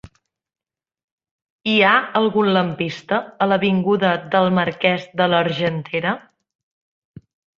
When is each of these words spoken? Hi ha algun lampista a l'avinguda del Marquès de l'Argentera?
Hi 1.73 1.75
ha 1.87 1.91
algun 2.19 2.49
lampista 2.55 3.19
a 3.45 3.49
l'avinguda 3.51 4.15
del 4.35 4.49
Marquès 4.61 5.05
de 5.21 5.27
l'Argentera? 5.35 6.15